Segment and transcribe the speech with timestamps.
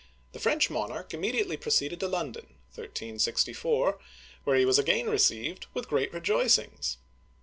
[0.17, 3.99] '* the French monarch immediately pro ceeded to London (1364),
[4.45, 6.97] where he was again received with gre^t rejoicings.